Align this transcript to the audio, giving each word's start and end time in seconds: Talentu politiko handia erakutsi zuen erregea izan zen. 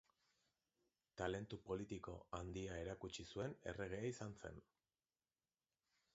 Talentu 1.21 1.59
politiko 1.67 2.15
handia 2.39 2.81
erakutsi 2.87 3.27
zuen 3.35 3.55
erregea 3.75 4.03
izan 4.15 4.37
zen. 4.43 4.61